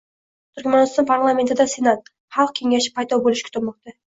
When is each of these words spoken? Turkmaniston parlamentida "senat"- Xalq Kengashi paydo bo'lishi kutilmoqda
Turkmaniston 0.59 1.07
parlamentida 1.11 1.67
"senat"- 1.75 2.09
Xalq 2.39 2.55
Kengashi 2.63 2.95
paydo 2.97 3.23
bo'lishi 3.29 3.49
kutilmoqda 3.51 3.97